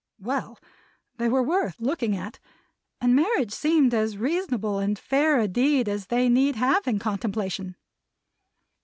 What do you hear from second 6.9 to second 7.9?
contemplation.